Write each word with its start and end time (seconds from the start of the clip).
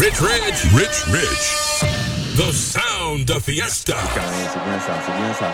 Rich, 0.00 0.18
rich, 0.22 0.64
rich, 0.72 1.06
rich. 1.12 1.44
The 2.34 2.50
sound 2.52 3.26
de 3.26 3.38
Fiesta. 3.38 3.96
C'est 4.14 4.64
bien 4.64 4.80
ça, 4.80 4.94
c'est 5.04 5.12
bien 5.12 5.34
ça. 5.34 5.46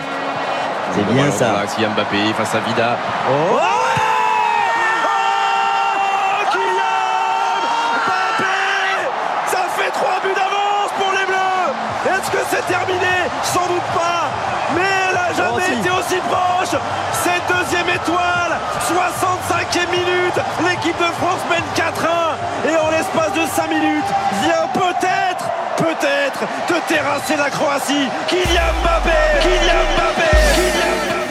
C'est 0.95 1.13
bien 1.13 1.31
ça. 1.31 1.51
Voilà, 1.51 1.67
Kylian 1.67 1.89
Mbappé 1.89 2.33
face 2.33 2.55
à 2.55 2.59
Vida. 2.61 2.97
Oh, 3.29 3.59
oh 3.59 3.77
c'est 12.49 12.65
terminé? 12.67 13.27
Sans 13.43 13.67
doute 13.67 13.89
pas 13.93 14.29
Mais 14.73 14.81
elle 15.09 15.15
n'a 15.15 15.33
jamais 15.35 15.79
été 15.79 15.89
aussi 15.89 16.15
proche 16.29 16.79
Cette 17.11 17.43
deuxième 17.49 17.89
étoile 17.89 18.55
65e 18.87 19.91
minute 19.91 20.39
L'équipe 20.63 20.97
de 20.97 21.11
France 21.19 21.41
mène 21.49 21.63
4-1 21.75 22.36
la 23.69 23.75
minute 23.75 24.05
vient 24.43 24.67
peut-être, 24.73 25.49
peut-être 25.77 26.41
de 26.69 26.87
terrasser 26.87 27.35
la 27.35 27.49
Croatie. 27.49 28.07
Kylian 28.27 28.73
Mbappé, 28.81 29.09
Kylian 29.41 29.83
Mbappé, 29.95 30.29
Kylian 30.55 30.95
Mbappé. 31.07 31.26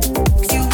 You 0.00 0.67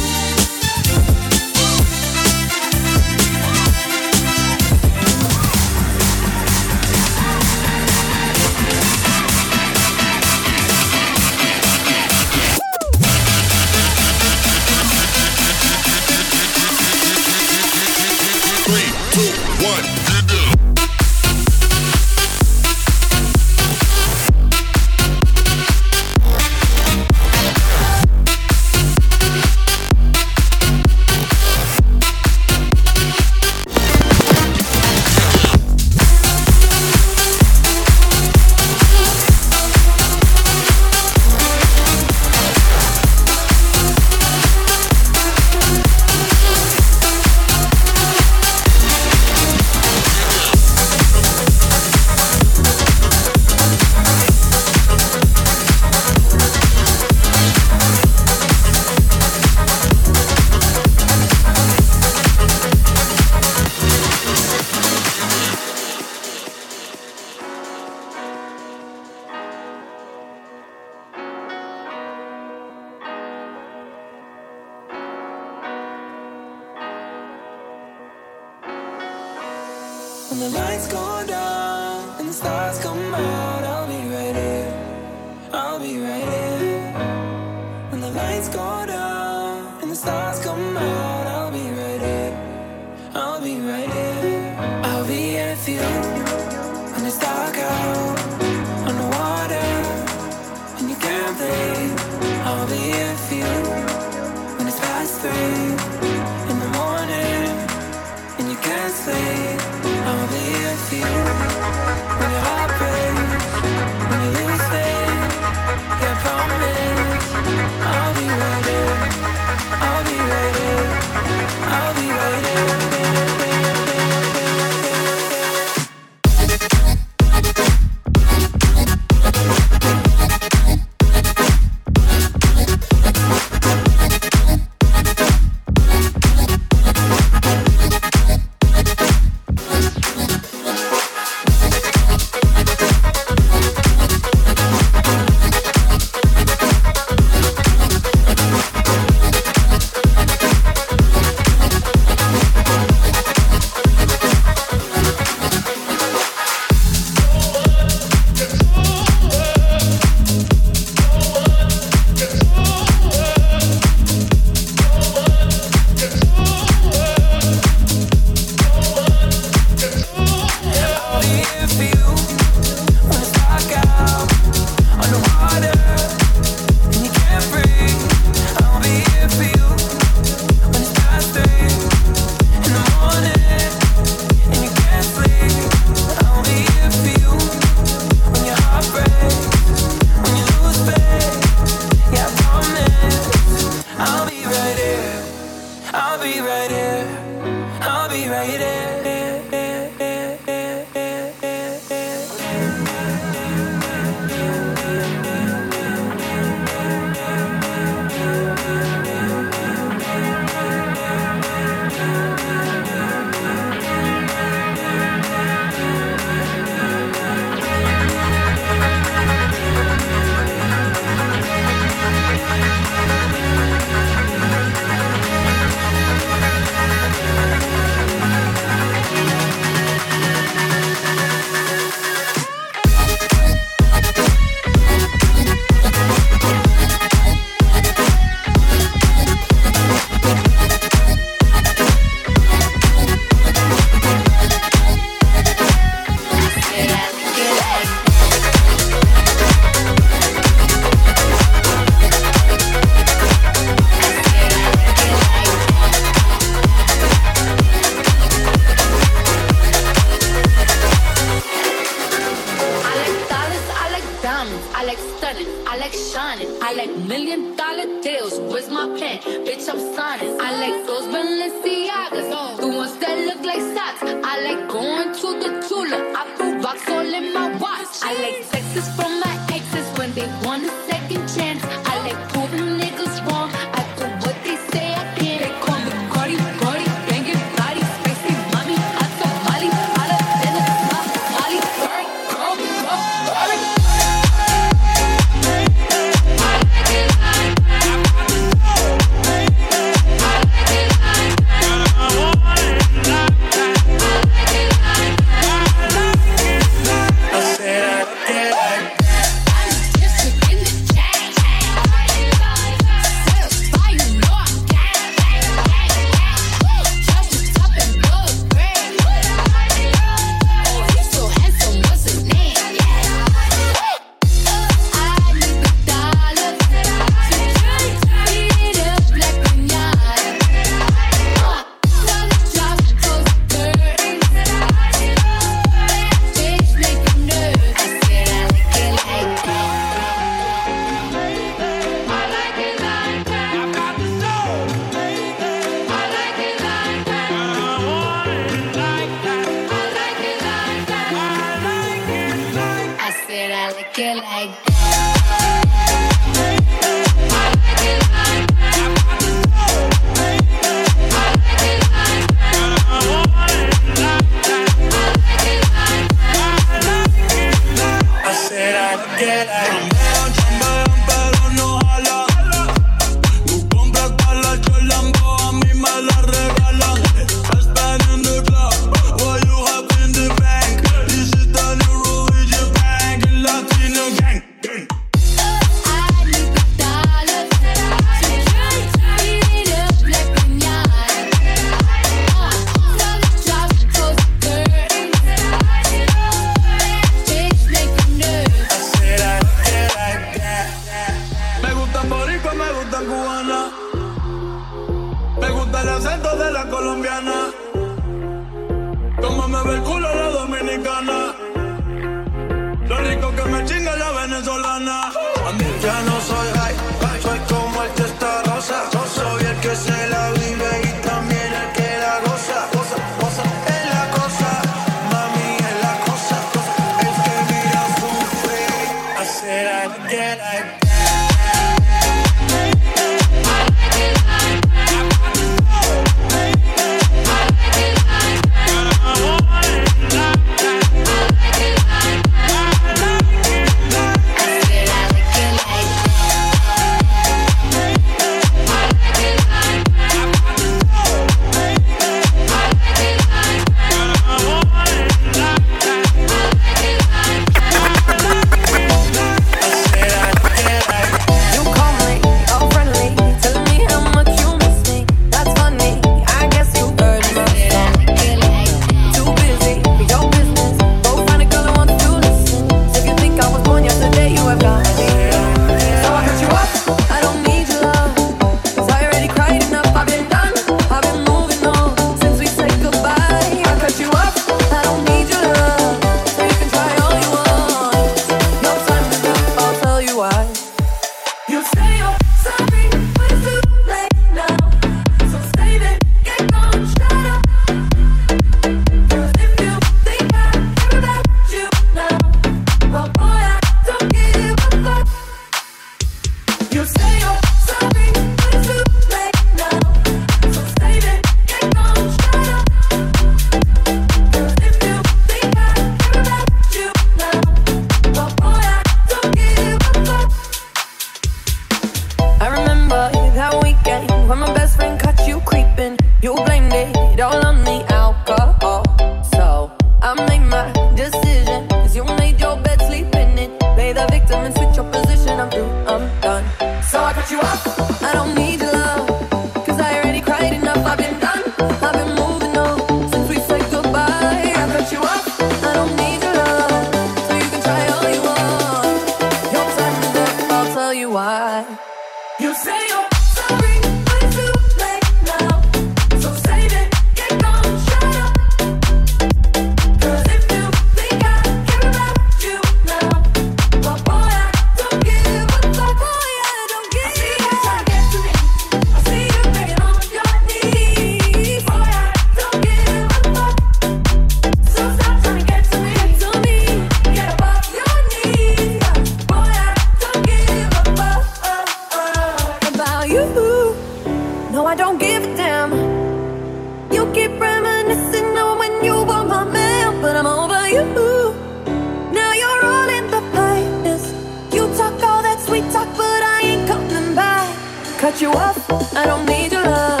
cut 598.01 598.19
you 598.19 598.31
off. 598.31 598.57
I 598.95 599.05
don't 599.05 599.27
need 599.27 599.51
your 599.51 599.63
love, 599.63 600.00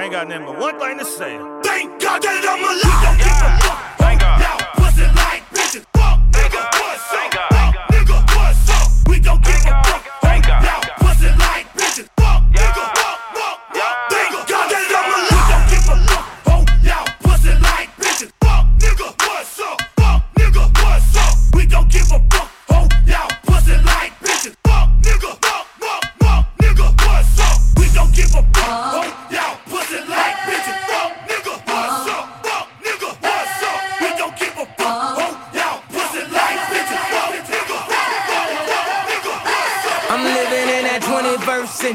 I 0.00 0.04
ain't 0.04 0.12
got 0.12 0.28
nothing 0.28 0.46
but 0.46 0.58
one 0.58 0.78
thing 0.78 0.98
to 0.98 1.04
say. 1.04 1.36
Thank 1.62 2.00
God 2.00 2.22
that 2.22 2.40
I'm 2.48 2.64
alive. 2.64 2.88
We 2.88 3.04
don't 3.04 3.18
give 3.20 3.36
a 3.36 3.50
fuck. 3.60 3.98
Thank 3.98 4.20
God. 4.22 4.40
Now, 4.40 4.56
pussy 4.80 5.04
like 5.12 5.44
bitches. 5.52 5.84
Fuck, 5.92 6.18
nigga, 6.32 6.62
what's 6.80 7.12
up? 7.12 7.59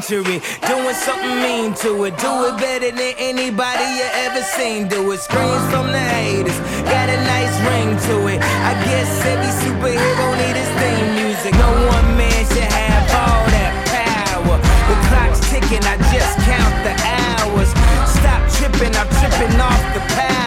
Century, 0.05 0.41
doing 0.67 0.93
something 0.93 1.35
mean 1.41 1.73
to 1.73 2.03
it. 2.05 2.17
Do 2.17 2.31
it 2.45 2.57
better 2.57 2.91
than 2.91 3.13
anybody 3.17 3.85
you 3.97 4.07
ever 4.25 4.41
seen. 4.41 4.87
Do 4.87 5.11
it. 5.11 5.19
Screams 5.19 5.65
from 5.71 5.87
the 5.91 5.99
haters, 5.99 6.57
got 6.85 7.09
a 7.09 7.17
nice 7.25 7.55
ring 7.65 7.97
to 8.09 8.27
it. 8.27 8.39
I 8.41 8.73
guess 8.85 9.09
every 9.25 9.51
superhero 9.63 10.25
need 10.37 10.55
his 10.55 10.71
theme 10.79 11.09
music. 11.15 11.53
No 11.55 11.71
one 11.87 12.17
man 12.17 12.45
should 12.53 12.69
have 12.69 13.05
all 13.21 13.43
that 13.55 13.73
power. 13.89 14.57
The 14.89 14.95
clock's 15.09 15.41
ticking, 15.49 15.83
I 15.83 15.97
just 16.13 16.37
count 16.45 16.75
the 16.85 16.93
hours. 17.17 17.69
Stop 18.17 18.41
tripping, 18.57 18.95
I'm 18.95 19.09
tripping 19.19 19.59
off 19.59 19.83
the 19.93 20.01
power. 20.13 20.44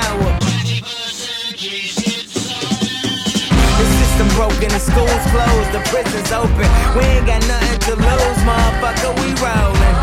Broken, 4.39 4.71
the 4.71 4.79
school's 4.79 5.27
closed, 5.35 5.71
the 5.75 5.83
prison's 5.91 6.31
open. 6.31 6.69
We 6.95 7.03
ain't 7.11 7.27
got 7.27 7.43
nothing 7.51 7.79
to 7.91 7.93
lose, 7.99 8.41
motherfucker, 8.47 9.11
we 9.19 9.35
rollin'. 9.43 9.97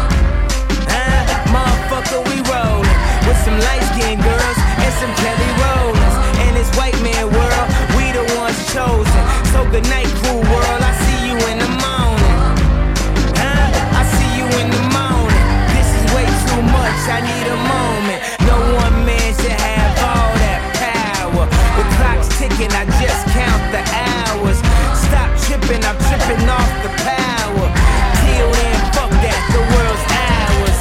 Huh? 0.91 1.23
Motherfucker, 1.55 2.19
we 2.27 2.43
rollin'. 2.43 2.97
With 3.23 3.39
some 3.47 3.55
light 3.55 3.85
skinned 3.95 4.19
girls 4.19 4.59
and 4.83 4.91
some 4.99 5.13
Kelly 5.23 5.51
Rollins. 5.63 6.15
In 6.43 6.51
this 6.51 6.67
white 6.75 6.99
man 6.99 7.31
world, 7.31 7.67
we 7.95 8.11
the 8.11 8.27
ones 8.35 8.59
chosen. 8.75 9.23
So 9.55 9.63
good 9.71 9.87
night, 9.87 10.11
cool 10.27 10.43
world, 10.51 10.81
I 10.83 10.91
see 11.07 11.19
you 11.31 11.37
in 11.55 11.57
the 11.63 11.71
morning. 11.79 12.37
Huh? 13.39 13.71
I 13.71 14.03
see 14.19 14.31
you 14.35 14.47
in 14.59 14.67
the 14.67 14.83
morning. 14.91 15.45
This 15.79 15.87
is 15.95 16.03
way 16.11 16.27
too 16.27 16.63
much, 16.75 16.99
I 17.07 17.23
need 17.23 17.47
a 17.55 17.59
moment. 17.71 18.14
Off 26.33 26.73
the 26.81 26.89
power. 27.05 27.69
Till 28.25 28.49
then, 28.57 28.77
fuck 28.93 29.11
that, 29.21 29.41
the 29.53 29.61
world's 29.71 30.05
ours. 30.09 30.79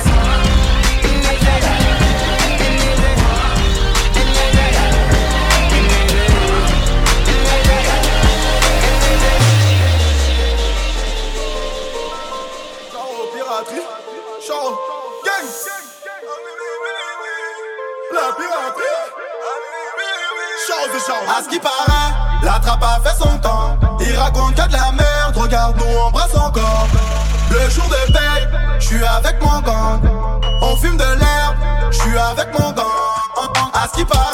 La 18.13 18.33
piraterie. 18.37 18.95
À 21.29 21.43
ce 21.43 21.49
qui 21.49 21.59
paraît, 21.59 22.13
la 22.43 22.59
trappe 22.61 22.83
a 22.83 23.01
fait 23.01 23.17
son 23.19 23.37
temps. 23.39 23.77
Il 24.01 24.17
raconte 24.17 24.55
que 24.55 24.67
de 24.67 24.73
la 24.73 24.93
merde, 24.93 25.14
regarde 25.45 25.77
nous 25.77 25.97
on 26.07 26.11
brasse 26.11 26.35
encore. 26.35 26.89
Le 27.51 27.71
jour 27.71 27.85
de 27.85 28.13
paye, 28.13 28.49
je 28.79 28.85
suis 28.87 29.05
avec 29.05 29.41
mon 29.43 29.61
gang. 29.61 30.01
On 30.63 30.77
fume 30.77 30.97
de 30.97 31.05
l'herbe, 31.05 31.57
je 31.91 31.99
suis 31.99 32.19
avec 32.19 32.59
mon 32.59 32.73
gang. 32.73 32.87
À 33.75 33.87
ce 33.89 33.99
qui 33.99 34.05
paraît, 34.05 34.34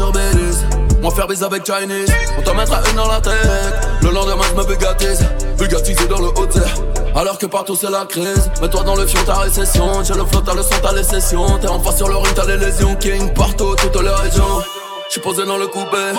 sur. 0.00 0.66
Moi 1.02 1.10
faire 1.12 1.26
bise 1.26 1.42
avec 1.42 1.64
Chinese. 1.64 2.10
On 2.38 2.42
t'en 2.42 2.54
mettra 2.54 2.80
une 2.88 2.96
dans 2.96 3.08
la 3.08 3.20
tête. 3.20 3.88
Le 4.02 4.10
lendemain, 4.10 4.44
j'me 4.54 4.64
bugatise. 4.64 5.24
Bugatisé 5.58 6.06
dans 6.08 6.20
le 6.20 6.28
haut 6.28 6.48
Alors 7.16 7.38
que 7.38 7.46
partout 7.46 7.76
c'est 7.76 7.90
la 7.90 8.04
crise. 8.04 8.50
Mets-toi 8.60 8.82
dans 8.82 8.94
le 8.94 9.06
fion, 9.06 9.20
ta 9.24 9.34
récession. 9.34 10.02
J'ai 10.04 10.14
le 10.14 10.24
flot, 10.24 10.40
t'as 10.40 10.54
le 10.54 10.62
son, 10.62 10.74
t'as 10.82 10.92
les 10.92 11.02
sessions. 11.02 11.58
T'es 11.58 11.68
en 11.68 11.80
face 11.80 11.96
sur 11.96 12.08
le 12.08 12.16
ring, 12.16 12.34
t'as 12.34 12.46
les 12.46 12.56
lésions. 12.56 12.94
King 12.96 13.32
partout, 13.34 13.74
toutes 13.76 14.02
les 14.02 14.10
régions. 14.10 14.62
J'suis 15.08 15.20
posé 15.20 15.44
dans 15.44 15.56
le 15.56 15.66
coupé. 15.66 16.12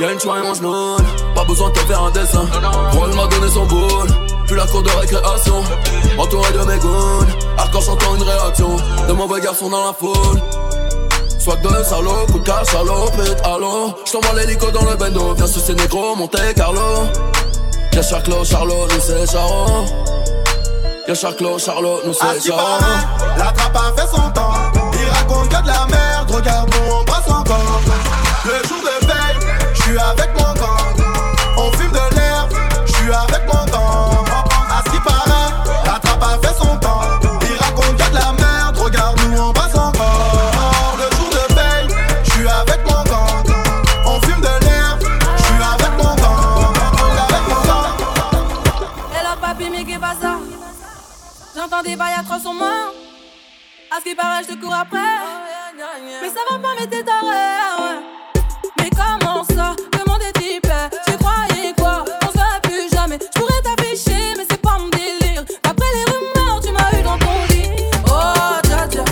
Y'a 0.00 0.12
une 0.12 0.20
choix 0.20 0.38
et 0.38 0.54
genou. 0.54 0.96
Pas 1.34 1.44
besoin 1.44 1.68
de 1.68 1.74
te 1.74 1.80
faire 1.80 2.02
un 2.02 2.10
dessin. 2.10 2.46
Roll 2.92 3.14
m'a 3.14 3.26
donné 3.26 3.48
son 3.52 3.66
boule. 3.66 4.08
Puis 4.46 4.56
la 4.56 4.66
cour 4.66 4.82
de 4.82 4.90
récréation. 4.90 5.62
Entouré 6.18 6.52
de 6.52 6.58
mes 6.64 6.78
goons. 6.78 7.26
Hardcore 7.58 7.82
chantant 7.82 8.14
une 8.16 8.22
réaction. 8.22 8.76
De 9.08 9.12
mauvais 9.12 9.40
garçons 9.40 9.68
dans 9.68 9.86
la 9.86 9.92
foule. 9.92 10.40
Swag 11.50 11.62
de 11.62 11.82
salaud, 11.82 12.26
coup 12.30 12.38
de 12.38 12.44
cash, 12.44 12.66
salopette, 12.66 13.42
allô 13.44 13.92
J't'envoie 14.04 14.34
l'hélico 14.38 14.70
dans 14.70 14.84
le 14.88 14.94
bendo, 14.94 15.34
viens 15.34 15.48
sucer 15.48 15.74
négro, 15.74 16.14
Monte 16.14 16.38
Carlo. 16.54 17.08
Y'a 17.92 18.02
Charclo, 18.02 18.44
Charlot, 18.44 18.86
nous 18.86 19.00
c'est 19.00 19.26
Charo 19.32 19.84
Y'a 21.08 21.14
Charclo, 21.14 21.58
Charlot, 21.58 22.02
nous 22.06 22.12
c'est 22.12 22.46
Charo 22.46 22.56
paraît, 22.56 23.36
la 23.36 23.50
trappe 23.50 23.76
a 23.76 24.00
fait 24.00 24.08
son 24.14 24.29
Des 51.82 51.96
moi. 51.96 52.04
À 53.90 53.96
ce 53.96 54.02
qui 54.04 54.10
je 54.10 54.54
te 54.54 54.60
cours 54.60 54.74
après. 54.74 54.98
Mais 56.20 56.28
ça 56.28 56.40
va 56.50 56.58
pas, 56.58 56.74
mais 56.78 56.86
t'es 56.86 57.02
taré. 57.02 58.00
Mais 58.78 58.90
comment 58.90 59.42
ça? 59.44 59.74
Demande 59.90 60.20
des 60.20 60.40
types, 60.40 60.70
tu 61.06 61.16
croyais 61.16 61.72
quoi? 61.78 62.04
On 62.22 62.26
se 62.26 62.68
plus 62.68 62.94
jamais. 62.94 63.18
Je 63.18 63.40
pourrais 63.40 63.62
t'afficher, 63.62 64.34
mais 64.36 64.44
c'est 64.48 64.60
pas 64.60 64.76
mon 64.78 64.88
délire. 64.90 65.42
Après 65.68 65.86
les 65.94 66.04
rumeurs, 66.04 66.60
tu 66.62 66.70
m'as 66.70 66.98
eu 66.98 67.02
dans 67.02 67.18
ton 67.18 67.46
lit. 67.48 67.70
Oh, 68.06 68.60
dja 68.64 68.86
dja. 68.86 69.04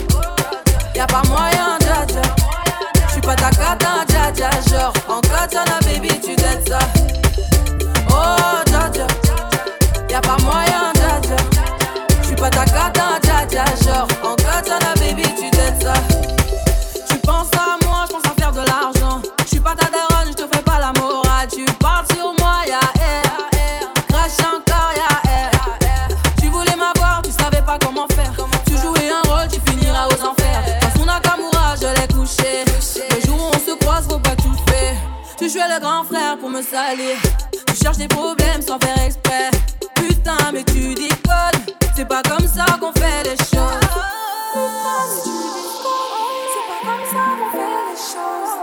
Y'a 0.94 1.06
pas 1.06 1.22
moyen, 1.26 1.78
dja 1.80 2.04
dja. 2.06 2.22
J'suis 3.08 3.22
pas 3.22 3.34
ta 3.34 3.50
cata, 3.50 4.04
dja 4.06 4.30
dja. 4.32 4.50
Genre, 4.70 4.92
en 5.08 5.20
katana, 5.22 5.78
baby, 5.86 6.20
tu 6.20 6.36
dettes 6.36 6.68
ça. 6.68 6.97
Pas 12.50 12.64
ta 12.64 12.64
cata, 12.64 13.18
dja 13.22 13.46
dja. 13.46 13.64
Genre, 13.84 14.08
en 14.22 14.36
katana, 14.36 14.94
baby, 14.96 15.22
tu 15.22 15.50
dettes 15.50 15.82
ça. 15.82 15.92
Tu 17.08 17.18
penses 17.18 17.50
à 17.54 17.84
moi, 17.84 18.04
je 18.08 18.12
pense 18.14 18.24
à 18.24 18.40
faire 18.40 18.52
de 18.52 18.58
l'argent. 18.66 19.22
Je 19.42 19.48
suis 19.48 19.60
pas 19.60 19.74
ta 19.74 19.86
daronne, 19.90 20.28
je 20.28 20.34
te 20.34 20.56
fais 20.56 20.62
pas 20.62 20.78
la 20.78 20.92
morale. 21.00 21.48
Tu 21.52 21.64
parles 21.78 22.06
sur 22.14 22.32
moi, 22.38 22.62
ya 22.66 22.80
air. 23.00 23.92
Crash 24.08 24.38
encore, 24.40 24.92
ya 24.96 25.30
air. 25.30 25.50
Tu 26.40 26.48
voulais 26.48 26.76
m'avoir, 26.76 27.22
tu 27.22 27.30
savais 27.30 27.62
pas 27.62 27.78
comment 27.84 28.06
faire. 28.14 28.32
Tu 28.66 28.76
jouais 28.76 29.10
un 29.10 29.28
rôle, 29.28 29.48
tu 29.48 29.60
finiras 29.70 30.06
aux 30.06 30.24
enfers. 30.24 30.62
Dans 30.82 31.00
son 31.00 31.06
Nakamura, 31.06 31.74
je 31.76 31.88
l'ai 32.00 32.08
couché. 32.08 32.64
Le 32.64 33.26
jour 33.26 33.38
où 33.38 33.50
on 33.54 33.58
se 33.58 33.76
croise, 33.78 34.06
faut 34.08 34.18
pas 34.18 34.36
tout 34.36 34.56
faire. 34.68 34.94
Tu 35.38 35.48
jouais 35.50 35.68
le 35.74 35.80
grand 35.80 36.04
frère 36.04 36.38
pour 36.38 36.50
me 36.50 36.62
salir. 36.62 37.16
Tu 37.66 37.76
cherches 37.76 37.98
des 37.98 38.08
problèmes 38.08 38.62
sans 38.62 38.78
faire 38.78 39.04
exprès. 39.04 39.50
C'est 41.98 42.04
pas 42.04 42.22
comme 42.22 42.46
ça 42.46 42.64
qu'on 42.78 42.92
fait 42.92 43.24
les 43.24 43.36
choses. 43.36 43.88
Putain, 44.52 45.00
mais 45.10 45.18
tu 45.24 45.34
déconnes. 45.58 46.46
C'est 46.54 46.66
pas 46.70 46.80
comme 46.86 47.04
ça 47.10 47.24
qu'on 47.34 47.50
fait 47.50 47.82
les 47.90 47.98
choses. 47.98 48.54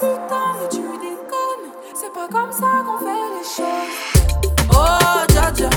Putain, 0.00 0.46
mais 0.58 0.68
tu 0.70 0.84
déconnes. 0.96 1.68
C'est 1.94 2.12
pas 2.14 2.28
comme 2.32 2.50
ça 2.50 2.70
qu'on 2.86 2.98
fait 3.04 3.26
les 3.36 3.44
choses. 3.44 3.96
Oh, 4.72 5.20
dja 5.28 5.46
dja. 5.54 5.68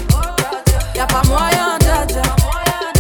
Y'a 0.95 1.05
pas 1.05 1.24
moyen, 1.28 1.78
dja 1.82 2.05
dja. 2.07 2.22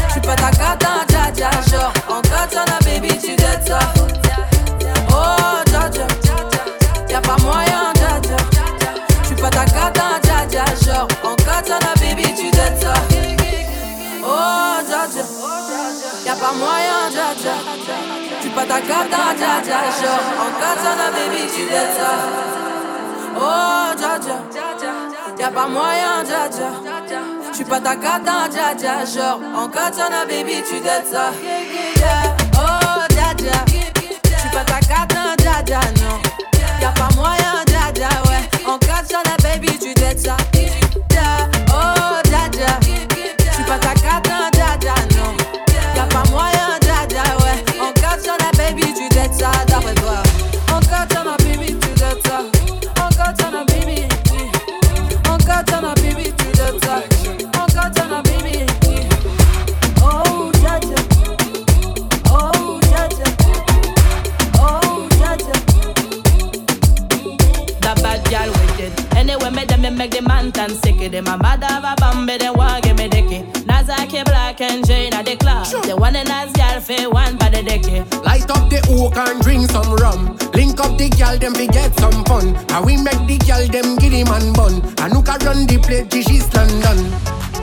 J'suis 0.09 0.19
pas 0.19 0.35
ta 0.35 0.51
cata, 0.51 1.05
dja 1.07 1.31
dja. 1.33 1.49
Genre, 1.71 1.93
en 2.09 2.21
katana, 2.21 2.79
baby, 2.83 3.17
tu 3.17 3.33
dettes 3.37 3.65
ça. 3.65 3.79
Moyen. 16.57 16.91
J'suis 18.39 18.49
pas 18.49 18.65
ta 18.65 18.81
cata, 18.81 19.33
dja 19.37 19.61
dja. 19.63 19.79
Genre, 19.99 20.27
en 20.39 20.51
baby, 21.11 21.47
tu 21.53 21.63
dettes. 21.65 22.01
Oh, 23.35 23.95
dja 23.97 24.19
dja. 24.19 24.37
Y'a 25.39 25.49
pas 25.49 25.67
moyen, 25.67 26.23
dja. 26.23 26.49
J'suis 27.53 27.65
pas 27.65 27.79
ta 27.79 27.95
cata, 27.95 28.47
dja 28.49 28.73
dja. 28.75 29.05
Genre, 29.05 29.39
en 29.55 29.67
tu. 29.67 31.31
Oh. 32.55 32.81
J'suis 34.23 34.49
pas 34.51 34.63
ta 34.63 34.79
dja 35.37 35.63
dja, 35.63 35.79
non. 36.01 36.19
Y'a 36.81 36.89
pas 36.89 37.09
moyen, 37.15 37.63
dja 37.67 37.91
dja, 37.93 38.09
ouais. 38.29 38.49
En 38.67 38.77
katana, 38.77 39.35
baby, 39.43 39.77
tu 39.79 39.93
dettes 39.93 40.25
ça. 40.25 40.37
Them 69.81 69.93
me 69.93 69.99
make 69.99 70.11
the 70.11 70.21
man 70.21 70.51
tan 70.51 70.69
sick. 70.69 71.11
Them 71.11 71.27
a 71.27 71.37
mad 71.37 71.63
have 71.63 71.83
a 71.83 71.95
bambi, 71.99 72.37
they 72.37 72.49
want 72.49 72.83
give 72.83 72.97
me 72.97 73.07
dicky. 73.07 73.41
Nazaki 73.65 74.23
black 74.25 74.61
and 74.61 74.85
Jane 74.85 75.13
at 75.13 75.25
the 75.25 75.35
club. 75.35 75.65
They 75.83 75.93
want 75.93 76.15
a 76.15 76.23
nice 76.23 76.51
gal 76.53 76.79
for 76.79 77.09
one 77.09 77.37
by 77.37 77.49
the 77.49 77.63
dicky. 77.63 78.01
Light 78.21 78.49
up 78.49 78.69
the 78.69 78.79
oak 78.91 79.17
and 79.17 79.41
drink 79.41 79.71
some 79.71 79.93
rum. 79.95 80.37
Link 80.53 80.79
up 80.79 80.97
the 80.97 81.09
gal, 81.09 81.37
them 81.37 81.53
we 81.53 81.67
get 81.67 81.97
some 81.99 82.23
fun. 82.25 82.55
And 82.69 82.85
we 82.85 82.97
make 82.97 83.25
the 83.27 83.37
gal, 83.45 83.65
them 83.67 83.95
giddy 83.97 84.23
man 84.23 84.53
bun. 84.53 84.81
And 84.99 85.13
who 85.13 85.23
can 85.23 85.39
run 85.45 85.65
the 85.65 85.77
place, 85.79 86.07
till 86.09 86.23
she's 86.23 86.47
London. 86.53 86.97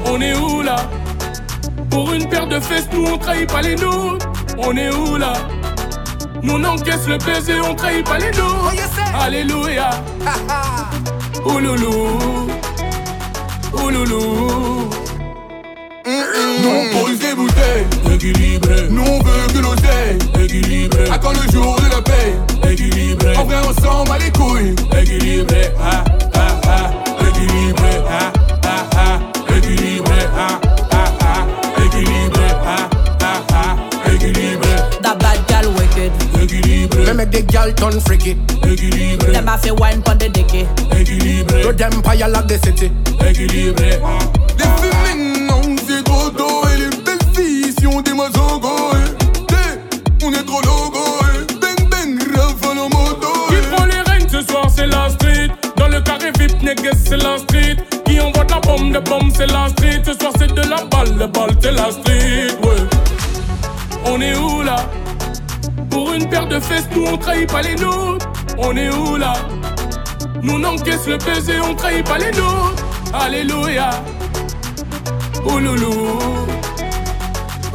On 0.06 0.20
est 0.20 0.34
où 0.34 0.62
là 0.62 0.76
Pour 1.90 2.12
une 2.12 2.28
paire 2.28 2.46
de 2.46 2.58
fesses, 2.60 2.88
nous 2.92 3.04
on 3.06 3.18
trahit 3.18 3.48
pas 3.48 3.62
les 3.62 3.76
nôtres. 3.76 4.26
On 4.58 4.76
est 4.76 4.92
où 4.92 5.16
là 5.16 5.34
Nous 6.42 6.54
on 6.54 6.64
encaisse 6.64 7.06
le 7.06 7.18
baiser, 7.18 7.60
on 7.60 7.74
trahit 7.74 8.04
pas 8.04 8.18
les 8.18 8.30
nôtres. 8.30 8.74
Oh, 8.74 9.20
Alléluia. 9.20 9.90
Ouloulou. 11.44 12.48
Ouloulou. 13.72 14.90
Nous 16.62 16.68
on 16.68 17.04
pose 17.04 17.18
des 17.18 17.34
bouteilles, 17.34 17.86
équilibré. 18.14 18.88
Nous 18.90 19.02
on 19.02 19.22
veut 19.22 19.46
que 19.52 19.58
l'oseille, 19.58 20.18
équilibré. 20.42 21.10
À 21.10 21.18
quand 21.18 21.32
le 21.32 21.50
jour 21.52 21.76
de 21.76 21.90
la 21.94 22.02
paix, 22.02 22.34
équilibré. 22.70 23.36
En 23.36 23.44
vrai, 23.44 23.56
on 23.68 23.82
s'en 23.82 24.04
bat 24.04 24.18
les 24.18 24.30
couilles, 24.30 24.74
équilibré. 25.00 25.70
Ah, 25.80 26.04
ah, 26.34 26.60
ah, 26.68 26.90
équilibré. 27.28 27.90
Ah, 28.10 28.32
Équilibré. 36.48 37.04
Me 37.04 37.12
make 37.12 37.30
the 37.30 37.74
turn 37.76 38.00
freaky. 38.00 38.34
Équilibré. 38.64 39.32
Them 39.32 39.48
a 39.48 39.58
fi 39.58 39.70
wine 39.70 40.00
pon 40.02 40.16
the 40.16 40.30
dicky. 40.30 40.64
Équilibré. 40.96 41.62
To 41.62 41.72
them 41.74 42.00
like 42.02 42.46
the 42.48 42.58
city. 42.64 42.90
Équilibré. 43.20 44.00
Les 44.56 45.76
c'est 45.86 46.02
trop 46.04 46.30
tôt. 46.30 46.62
Et 46.68 46.78
les 46.78 46.96
belles 47.04 47.18
filles, 47.34 47.74
si 47.78 47.86
on 47.86 48.00
des 48.00 48.14
mazogos. 48.14 48.96
On 50.24 50.32
est 50.32 50.46
trop 50.46 50.62
logo. 50.62 51.04
Bang 51.60 51.88
bang, 51.90 52.18
rafale 52.34 52.78
en 52.78 52.88
moto. 52.88 53.28
Qui 53.50 53.56
prend 53.70 53.84
les 53.84 54.00
règnes 54.10 54.28
ce 54.30 54.40
soir, 54.40 54.70
c'est 54.74 54.86
la 54.86 55.10
street. 55.10 55.48
Dans 55.76 55.88
le 55.88 56.00
carré 56.00 56.32
VIP, 56.38 56.62
négues, 56.62 56.90
c'est 57.04 57.18
la 57.18 57.36
street. 57.36 57.76
Qui 58.06 58.20
envoie 58.20 58.44
de 58.44 58.50
la 58.52 58.60
bombe, 58.60 58.92
de 58.92 59.00
bombe, 59.00 59.30
c'est 59.36 59.52
la 59.52 59.68
street. 59.68 60.00
Ce 60.02 60.14
soir, 60.14 60.32
c'est 60.38 60.52
de 60.54 60.62
la 60.62 60.82
balle, 60.86 61.14
de 61.18 61.26
balle, 61.26 61.54
c'est 61.60 61.72
la 61.72 61.90
street. 61.90 62.56
Ouais. 62.62 62.88
On 64.06 64.18
est 64.22 64.34
où 64.34 64.62
là? 64.62 64.76
Pour 65.90 66.12
une 66.12 66.28
paire 66.28 66.46
de 66.46 66.60
fesses, 66.60 66.88
nous 66.94 67.04
on 67.06 67.16
trahit 67.16 67.50
pas 67.50 67.62
les 67.62 67.74
nôtres. 67.76 68.26
On 68.58 68.76
est 68.76 68.90
où 68.90 69.16
là? 69.16 69.32
Nous 70.42 70.54
on 70.54 70.64
encaisse 70.64 71.06
le 71.06 71.16
baiser, 71.18 71.60
on 71.60 71.74
trahit 71.74 72.06
pas 72.06 72.18
les 72.18 72.30
nôtres. 72.32 72.84
Alléluia. 73.12 73.90
Ouloulou. 75.44 76.08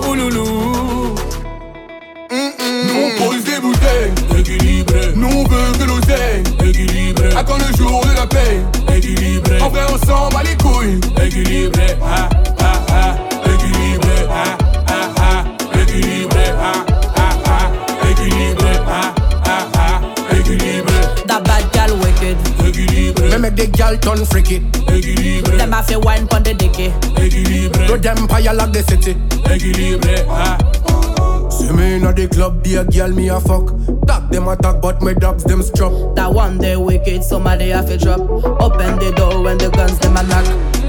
Ouloulou. 0.07 1.15
Nous 2.31 2.99
on 3.05 3.25
pose 3.25 3.43
des 3.43 3.59
bouteilles, 3.59 4.39
équilibré. 4.39 5.13
Nous 5.15 5.27
on 5.27 5.43
veut 5.43 5.71
que 5.77 5.83
l'oseille, 5.83 6.43
équilibré. 6.67 7.35
À 7.35 7.43
quand 7.43 7.57
le 7.57 7.75
jour 7.77 8.05
de 8.05 8.15
la 8.15 8.27
paix, 8.27 8.61
équilibré. 8.95 9.61
En 9.61 9.69
vrai, 9.69 9.81
on 9.91 10.05
s'en 10.05 10.29
bat 10.29 10.43
les 10.43 10.55
couilles, 10.57 10.99
équilibré. 11.21 11.97
Ah, 12.03 12.29
ah, 12.59 12.85
ah, 12.89 13.15
Équilibré. 23.13 23.29
Me 23.29 23.37
make 23.37 23.55
the 23.55 23.67
gal 23.67 23.97
turn 23.97 24.25
freaky. 24.25 24.61
Équilibré. 24.87 25.57
Them 25.57 25.73
a 25.73 25.83
fi 25.83 25.95
wine 25.95 26.27
pon 26.27 26.43
the 26.43 26.53
dicky. 26.53 26.91
Équilibré. 27.17 27.87
To 27.87 27.97
them 27.97 28.27
fire 28.27 28.53
like 28.53 28.71
the 28.71 28.83
city. 28.83 29.15
Équilibré. 29.49 30.25
Ah. 30.29 30.57
See 31.49 31.71
me 31.71 31.95
in 31.95 32.01
the 32.01 32.27
club, 32.27 32.63
be 32.63 32.75
a 32.75 32.83
girl, 32.83 33.09
me 33.09 33.29
a 33.29 33.39
fuck. 33.39 33.73
Talk 34.07 34.29
them 34.31 34.47
attack, 34.47 34.81
but 34.81 35.01
my 35.01 35.13
dogs 35.13 35.43
them 35.43 35.61
strap. 35.61 35.91
That 36.15 36.33
one 36.33 36.57
day 36.57 36.75
wicked, 36.75 37.23
somebody 37.23 37.69
have 37.69 37.87
to 37.87 37.97
drop. 37.97 38.21
Open 38.21 38.97
the 38.99 39.13
door 39.15 39.41
when 39.43 39.57
the 39.57 39.69
guns 39.69 39.99
them 39.99 40.17
a 40.17 40.23
knock. 40.23 40.82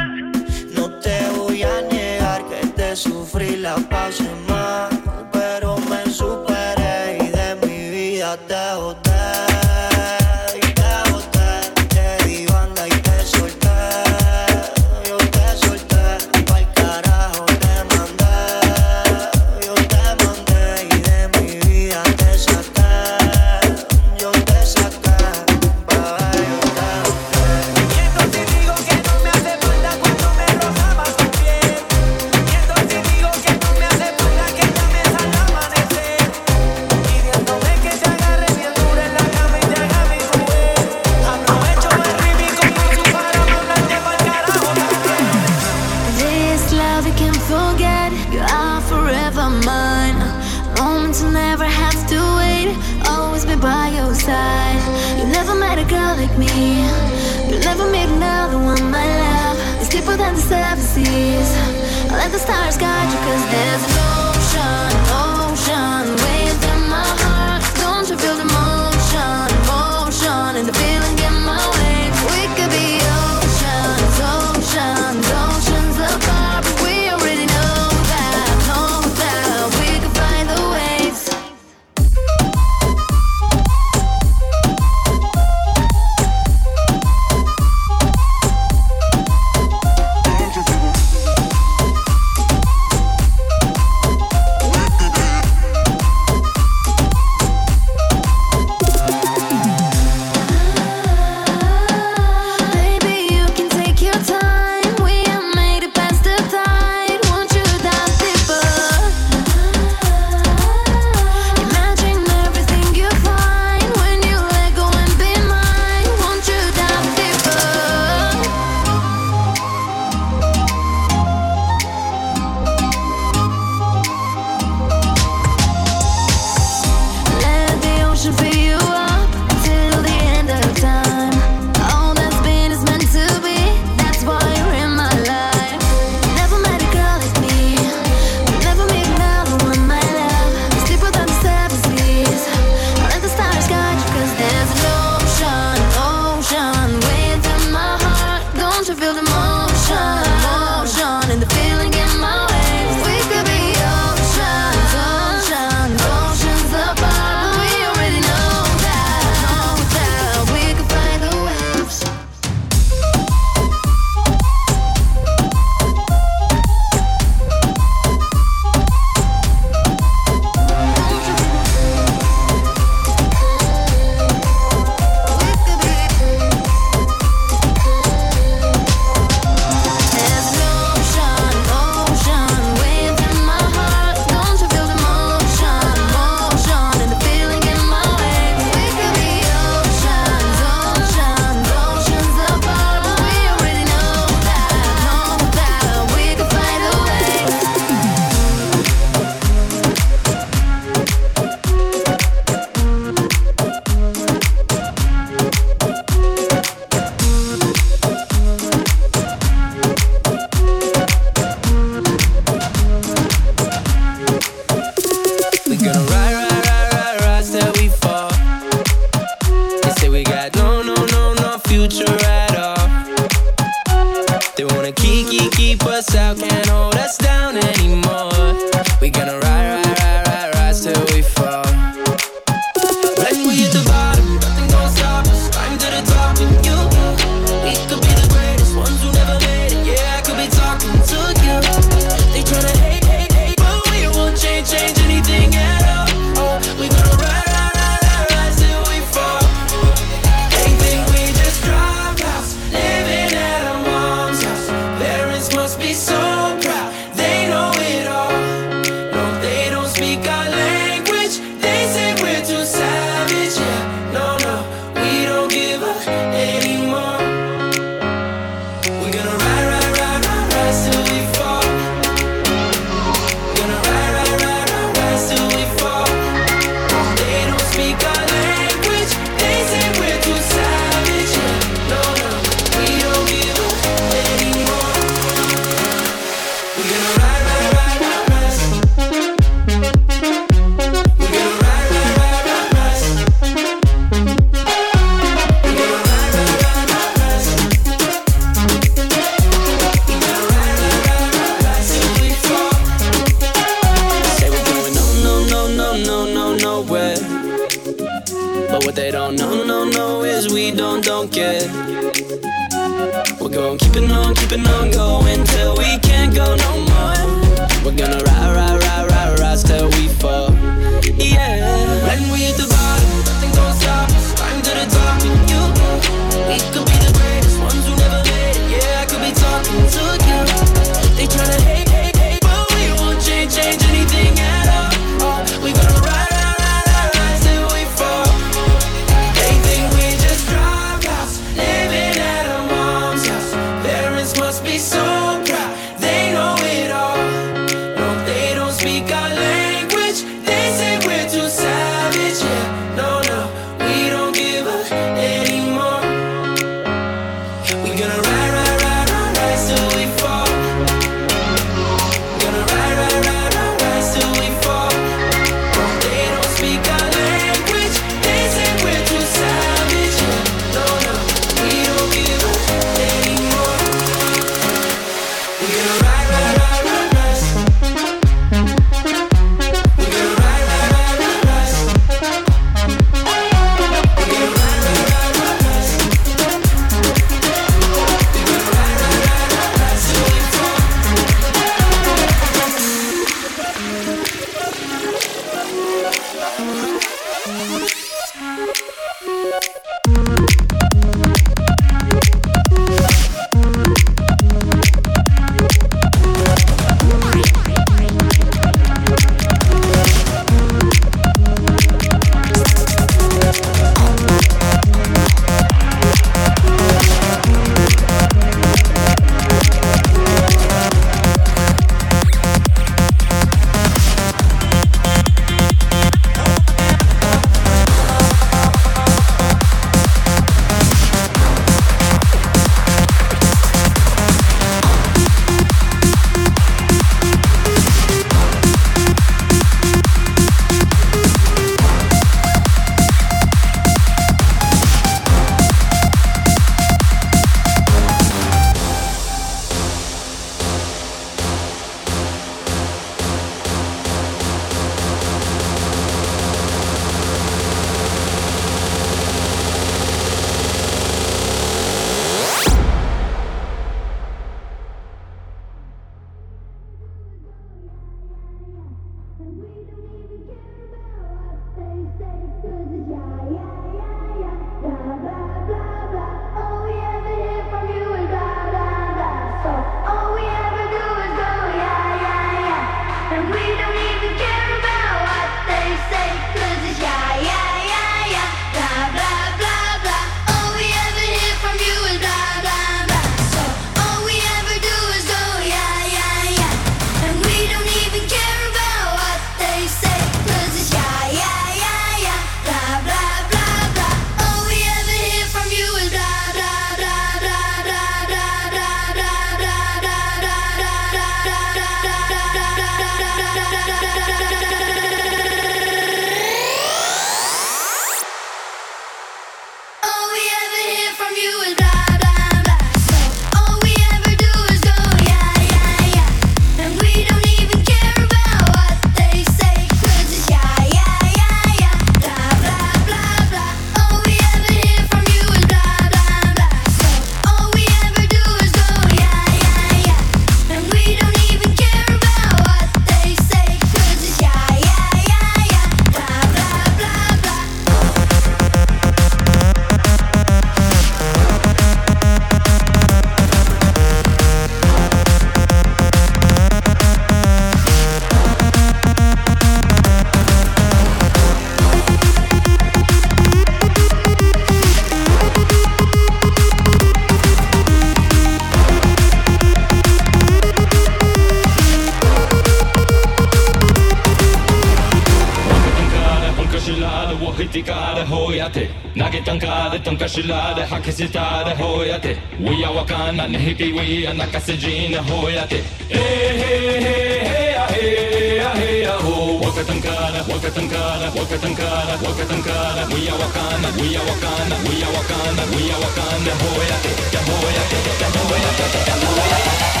تنكشلار 580.11 580.85
حكستار 580.85 581.75
هويتي. 581.81 582.35
ويا 582.61 582.87
وكان 582.87 583.51
نهكي 583.51 583.93
ويا 583.93 584.33
نكسجين 584.33 585.15
هويتي. 585.15 585.83
إيه 586.11 586.51
إيه 586.51 587.05
إيه 587.05 587.41
إيه, 587.51 587.85
إيه،, 587.95 588.73
إيه، 588.81 589.15
هو. 589.15 589.59
وقتا 589.59 589.93
كان 590.03 590.35
وقتا 590.49 590.81
كان 590.91 591.31
وقتا 591.35 591.73
كان 591.79 592.09
وقتا 592.23 592.57
كان. 592.65 592.97
ويا 593.13 593.33
وكان 593.33 593.83
ويا 593.99 594.21
وكان 594.29 594.71
ويا 594.85 595.07
وكان 595.15 595.57
ويا 595.73 595.97
وكان 596.03 596.45
هويتي 596.61 597.11
هويتي 597.47 597.97
هويتي 598.37 599.11
هويتي. 599.27 600.00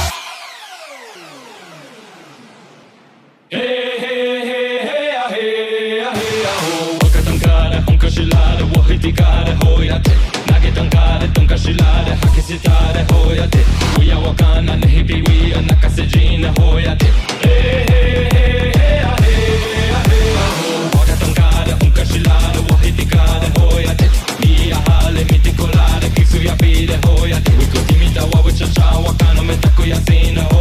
sitară 12.51 13.05
hoia 13.11 13.45
de 13.45 13.65
Uia 13.99 14.17
wakana 14.17 14.75
nehibi 14.75 15.13
wia 15.27 15.61
nakasejina 15.67 16.49
hoia 16.59 16.95
de 16.95 17.05
Hey 17.43 17.83
hey 17.89 18.27
hey 18.33 18.71
hey 18.79 18.99
ah, 19.09 19.17
hey 19.25 19.91
ah, 19.97 20.03
hey 20.11 20.31
ah, 20.43 20.99
Ora 20.99 21.15
tankara 21.21 21.73
unka 21.83 22.03
shilada 22.05 22.59
wahitikara 22.69 23.47
hoia 23.59 23.93
de 23.99 24.07
Mia 24.39 24.77
hale 24.87 25.23
mitikolada 25.31 26.07
kisuya 26.15 26.53
pide 26.61 26.95
hoia 27.05 27.39
de 27.45 27.51
Wiko 27.59 27.79
timita 27.87 28.23
wawichasha 28.31 28.85
wakano 29.05 29.43
metakuya 29.43 29.97
sina 30.05 30.41
hoia 30.41 30.60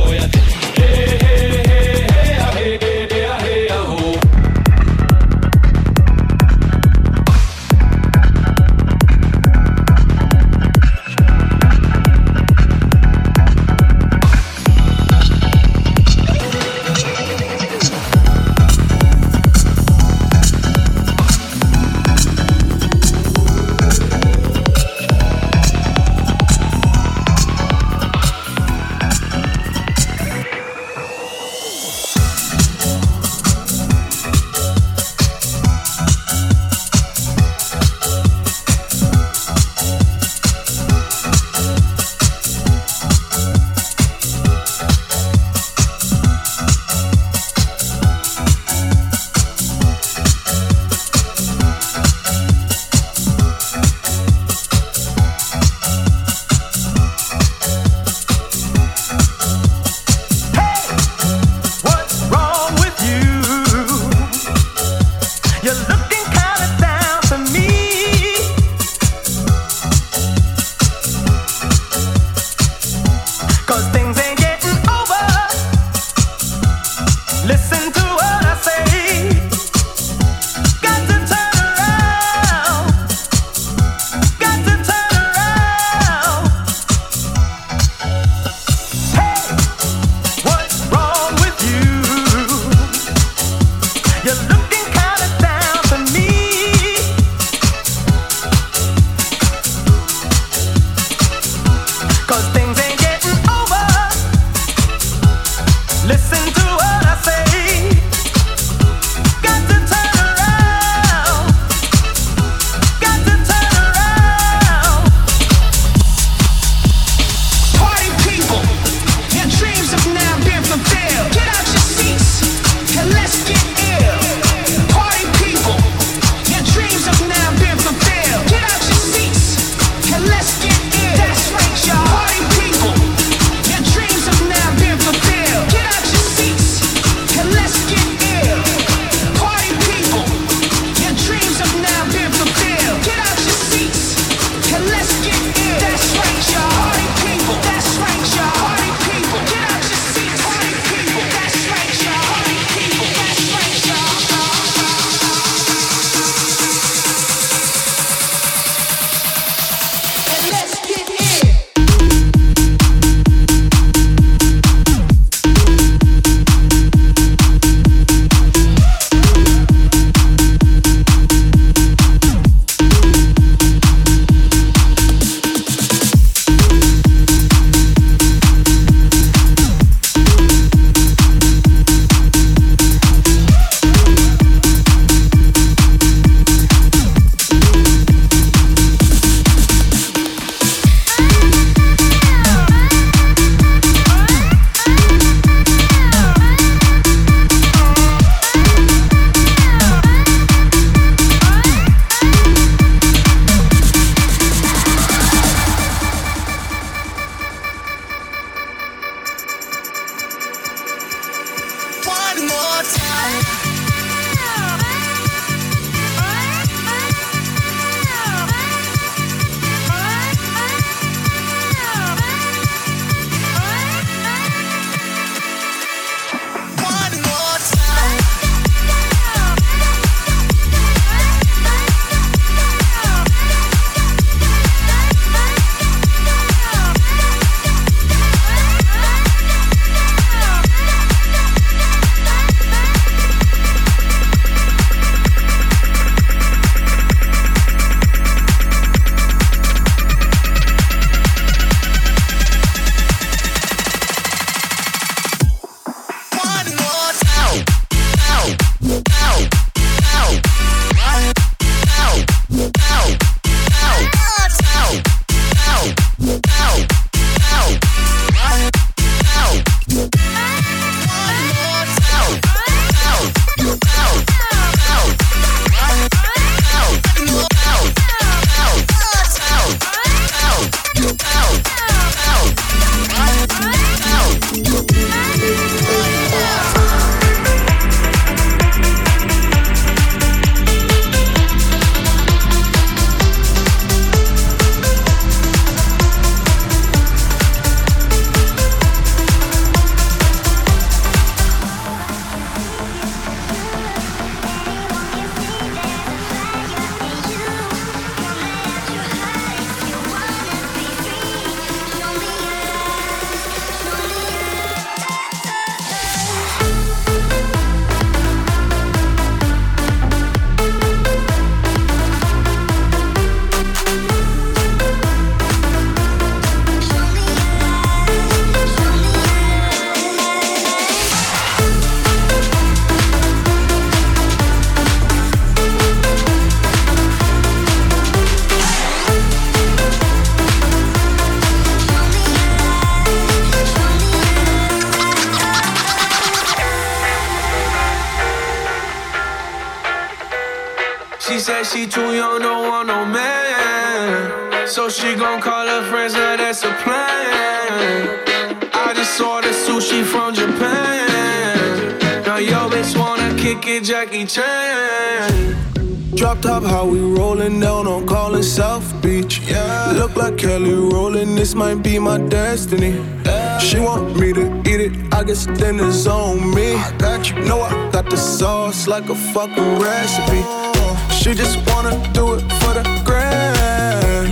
sauce 378.80 378.88
like 378.88 379.08
a 379.08 379.14
fucking 379.14 379.78
recipe. 379.78 380.42
Uh, 380.44 381.08
she 381.10 381.34
just 381.34 381.56
wanna 381.68 381.90
do 382.12 382.34
it 382.34 382.40
for 382.60 382.74
the 382.74 382.84
grand. 383.04 384.28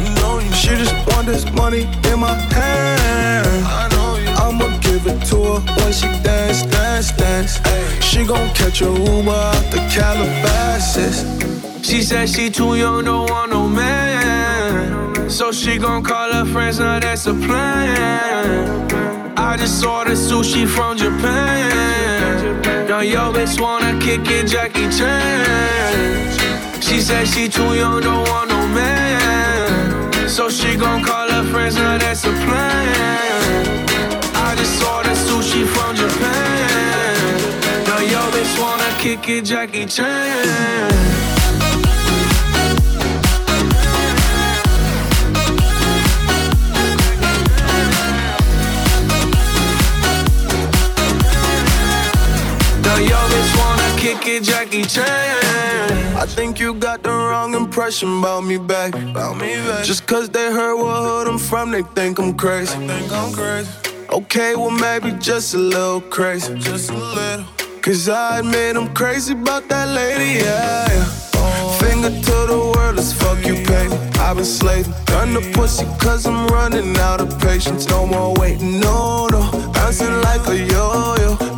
She 0.54 0.70
just 0.76 0.94
want 1.08 1.26
this 1.26 1.44
money 1.52 1.82
in 2.10 2.20
my 2.20 2.34
hand. 2.54 3.64
I'ma 4.36 4.68
give 4.80 5.06
it 5.06 5.24
to 5.30 5.36
her 5.36 5.60
when 5.76 5.92
she 5.92 6.08
dance, 6.22 6.62
dance, 6.66 7.10
dance. 7.12 7.60
She 8.04 8.24
gon' 8.24 8.48
catch 8.54 8.82
a 8.82 8.90
Uber 8.90 9.30
out 9.30 9.64
the 9.70 9.80
Calabasas. 9.94 11.16
She 11.82 12.02
said 12.02 12.28
she 12.28 12.50
too 12.50 12.76
young, 12.76 13.04
don't 13.04 13.30
want 13.30 13.50
no 13.50 13.68
man. 13.68 15.30
So 15.30 15.52
she 15.52 15.78
gon' 15.78 16.02
call 16.02 16.32
her 16.32 16.44
friends, 16.44 16.78
now 16.78 16.98
that's 16.98 17.26
a 17.26 17.34
plan. 17.34 18.88
I 19.36 19.56
just 19.56 19.84
ordered 19.84 20.18
sushi 20.18 20.66
from 20.66 20.96
Japan. 20.96 21.87
Now 22.88 23.00
yo 23.00 23.32
bitch 23.32 23.60
wanna 23.60 23.98
kick 24.00 24.28
it, 24.30 24.46
Jackie 24.46 24.88
Chan. 24.88 26.80
She 26.80 27.00
said 27.00 27.26
she 27.28 27.48
too 27.48 27.74
young, 27.74 28.00
don't 28.00 28.26
want 28.28 28.48
no 28.50 28.66
man. 28.68 30.28
So 30.28 30.48
she 30.48 30.76
gon' 30.76 31.02
call 31.02 31.28
her 31.30 31.44
friends, 31.52 31.76
now 31.76 31.98
that's 31.98 32.24
a 32.24 32.32
plan. 32.44 33.76
I 34.34 34.54
just 34.56 34.82
ordered 34.82 35.20
sushi 35.26 35.66
from 35.66 35.96
Japan. 35.96 37.84
Now 37.86 38.00
yo 38.00 38.20
bitch 38.34 38.60
wanna 38.60 38.90
kick 38.98 39.28
it, 39.28 39.44
Jackie 39.44 39.86
Chan. 39.86 41.27
Now 52.88 52.96
yo 52.96 53.18
bitch 53.32 53.52
wanna 53.58 53.88
kick 54.00 54.26
it, 54.26 54.42
Jackie 54.42 54.82
Chan. 54.82 56.16
I 56.16 56.24
think 56.24 56.58
you 56.58 56.72
got 56.72 57.02
the 57.02 57.10
wrong 57.10 57.52
impression 57.54 58.08
about 58.18 58.44
me 58.44 58.56
back. 58.56 58.94
About 58.94 59.36
me 59.36 59.56
back. 59.68 59.84
Just 59.84 60.06
cause 60.06 60.30
they 60.30 60.50
heard 60.50 60.76
what 60.76 61.02
hood 61.06 61.28
I'm 61.28 61.38
from, 61.38 61.70
they 61.70 61.82
think 61.82 62.18
I'm 62.18 62.32
crazy. 62.34 62.74
think 62.86 63.12
I'm 63.12 63.30
crazy. 63.34 63.70
Okay, 64.10 64.56
well 64.56 64.70
maybe 64.70 65.12
just 65.18 65.52
a 65.52 65.58
little 65.58 66.00
crazy. 66.00 66.58
Just 66.58 66.90
a 66.90 66.94
little. 66.94 67.44
Cause 67.82 68.08
I 68.08 68.38
admit 68.38 68.76
I'm 68.76 68.92
crazy 68.94 69.34
about 69.34 69.68
that 69.68 69.88
lady, 69.88 70.40
yeah. 70.44 70.88
yeah. 70.88 71.78
Finger 71.82 72.08
to 72.08 72.36
the 72.52 72.72
world, 72.74 72.96
let's 72.96 73.12
fuck 73.12 73.44
you, 73.44 73.56
baby. 73.66 73.94
I've 74.24 74.36
been 74.36 74.46
slaving. 74.46 74.94
Done 75.04 75.34
the 75.34 75.42
pussy 75.52 75.84
cause 75.98 76.24
I'm 76.26 76.46
running 76.46 76.96
out 76.96 77.20
of 77.20 77.38
patience. 77.38 77.86
No 77.86 78.06
more 78.06 78.32
waiting, 78.40 78.80
no, 78.80 79.26
no. 79.26 79.42
Bouncing 79.74 80.20
like 80.22 80.46
a 80.48 80.56
yo 80.56 81.16
yo. 81.20 81.57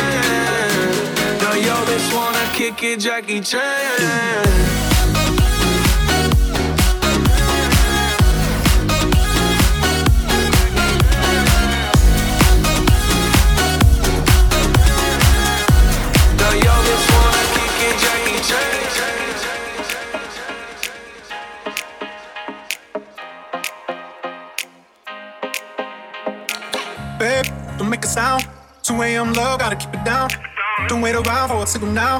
Kick 2.61 2.83
it, 2.83 2.99
Jackie 2.99 3.41
Chan. 3.41 3.59
Babe, 27.17 27.45
don't 27.79 27.89
make 27.89 28.03
a 28.03 28.07
sound. 28.07 28.47
2 28.83 29.01
a.m. 29.01 29.33
love, 29.33 29.59
gotta 29.59 29.75
keep 29.75 29.91
it 29.95 30.05
down. 30.05 30.29
Don't 30.87 31.01
wait 31.01 31.15
around 31.15 31.49
for 31.49 31.63
a 31.63 31.65
signal 31.65 31.91
now. 31.91 32.19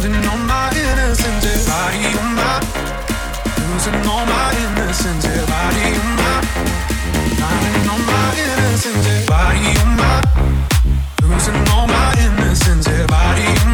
finding 0.00 0.26
all 0.26 0.38
my 0.38 0.70
innocence. 0.74 1.44
Yeah, 1.44 1.66
body 1.70 2.06
on 2.18 2.34
my, 2.34 2.58
losing 3.70 4.00
all 4.10 4.26
my 4.26 4.50
innocence. 4.64 5.24
Yeah, 5.24 5.46
body 5.46 5.86
on 6.02 6.10
my, 6.18 6.34
finding 7.38 7.88
all 7.92 8.02
my 8.10 8.34
innocence. 8.42 9.06
Body 9.26 9.70
on 9.82 9.90
my, 10.00 10.14
losing 11.22 11.68
all 11.74 11.86
my 11.86 12.10
innocence. 12.26 12.86
Yeah, 12.88 13.06
body 13.06 13.46
my, 13.66 13.73